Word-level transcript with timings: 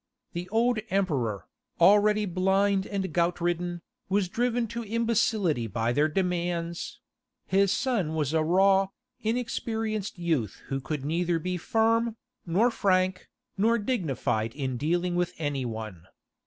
The 0.33 0.49
old 0.49 0.79
emperor, 0.89 1.45
already 1.79 2.25
blind 2.25 2.87
and 2.87 3.13
gout 3.13 3.39
ridden, 3.39 3.83
was 4.09 4.29
driven 4.29 4.65
to 4.69 4.81
imbecility 4.83 5.67
by 5.67 5.93
their 5.93 6.07
demands: 6.07 6.99
his 7.45 7.71
son 7.71 8.15
was 8.15 8.33
a 8.33 8.43
raw, 8.43 8.87
inexperienced 9.19 10.17
youth 10.17 10.63
who 10.69 10.81
could 10.81 11.05
neither 11.05 11.37
be 11.37 11.55
firm, 11.55 12.15
nor 12.47 12.71
frank, 12.71 13.29
nor 13.59 13.77
dignified 13.77 14.55
in 14.55 14.75
dealing 14.75 15.13
with 15.15 15.35
any 15.37 15.65
one. 15.65 16.07